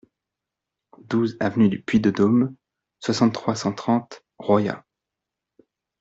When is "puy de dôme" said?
1.79-2.55